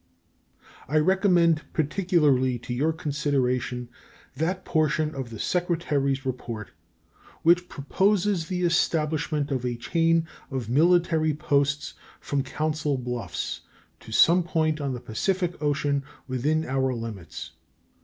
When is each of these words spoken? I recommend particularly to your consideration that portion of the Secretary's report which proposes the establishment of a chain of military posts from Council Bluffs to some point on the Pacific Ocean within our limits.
I 0.87 0.97
recommend 0.97 1.61
particularly 1.73 2.57
to 2.57 2.73
your 2.73 2.91
consideration 2.91 3.87
that 4.35 4.65
portion 4.65 5.13
of 5.13 5.29
the 5.29 5.37
Secretary's 5.37 6.25
report 6.25 6.71
which 7.43 7.69
proposes 7.69 8.47
the 8.47 8.63
establishment 8.63 9.51
of 9.51 9.63
a 9.63 9.75
chain 9.75 10.25
of 10.49 10.69
military 10.71 11.35
posts 11.35 11.93
from 12.19 12.41
Council 12.41 12.97
Bluffs 12.97 13.61
to 13.99 14.11
some 14.11 14.41
point 14.41 14.81
on 14.81 14.95
the 14.95 14.99
Pacific 15.01 15.53
Ocean 15.61 16.01
within 16.27 16.65
our 16.65 16.95
limits. 16.95 17.51